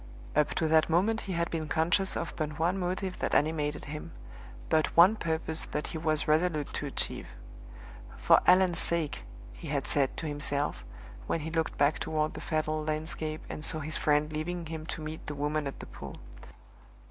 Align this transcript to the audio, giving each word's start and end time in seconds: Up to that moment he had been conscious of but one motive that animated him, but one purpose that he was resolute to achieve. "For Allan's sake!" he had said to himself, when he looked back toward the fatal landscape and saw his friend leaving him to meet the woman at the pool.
Up 0.35 0.55
to 0.55 0.67
that 0.67 0.89
moment 0.89 1.21
he 1.21 1.33
had 1.33 1.51
been 1.51 1.67
conscious 1.67 2.17
of 2.17 2.33
but 2.35 2.57
one 2.57 2.75
motive 2.79 3.19
that 3.19 3.35
animated 3.35 3.85
him, 3.85 4.13
but 4.67 4.97
one 4.97 5.15
purpose 5.15 5.63
that 5.65 5.85
he 5.89 5.97
was 5.99 6.27
resolute 6.27 6.73
to 6.73 6.87
achieve. 6.87 7.27
"For 8.17 8.39
Allan's 8.47 8.79
sake!" 8.79 9.25
he 9.53 9.67
had 9.67 9.85
said 9.85 10.17
to 10.17 10.25
himself, 10.25 10.83
when 11.27 11.41
he 11.41 11.51
looked 11.51 11.77
back 11.77 11.99
toward 11.99 12.33
the 12.33 12.41
fatal 12.41 12.83
landscape 12.83 13.43
and 13.47 13.63
saw 13.63 13.77
his 13.77 13.97
friend 13.97 14.33
leaving 14.33 14.65
him 14.65 14.87
to 14.87 15.03
meet 15.03 15.27
the 15.27 15.35
woman 15.35 15.67
at 15.67 15.79
the 15.79 15.85
pool. 15.85 16.15